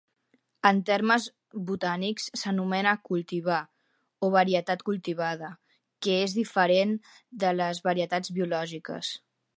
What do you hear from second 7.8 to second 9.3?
varietats biològiques.